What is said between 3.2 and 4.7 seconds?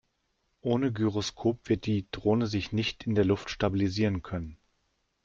Luft stabilisieren können.